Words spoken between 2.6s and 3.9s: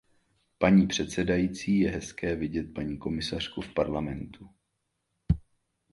paní komisařku v